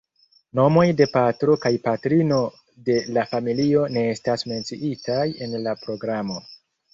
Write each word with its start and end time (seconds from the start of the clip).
Nomoj 0.59 0.85
de 1.01 1.05
patro 1.09 1.57
kaj 1.65 1.71
patrino 1.87 2.39
de 2.87 2.95
la 3.19 3.27
familio 3.35 3.85
ne 3.99 4.07
estas 4.15 4.45
menciitaj 4.53 5.21
en 5.49 5.55
la 5.69 5.77
programo. 5.85 6.41